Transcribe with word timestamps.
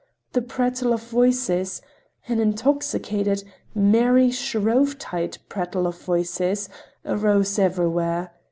The 0.33 0.41
prattle 0.41 0.93
of 0.93 1.03
voices—an 1.09 2.39
intoxicated, 2.39 3.43
merry 3.75 4.31
Shrovetide 4.31 5.37
prattle 5.47 5.85
of 5.85 5.99
voices 6.01 6.69
arose 7.05 7.59
everywhere. 7.59 8.31